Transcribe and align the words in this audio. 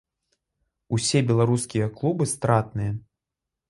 Усе 0.97 1.23
беларускія 1.33 1.93
клубы 2.01 2.23
стратныя. 2.37 2.91